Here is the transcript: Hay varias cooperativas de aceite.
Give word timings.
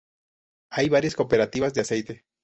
Hay 0.71 0.89
varias 0.89 1.13
cooperativas 1.13 1.75
de 1.75 1.81
aceite. 1.81 2.25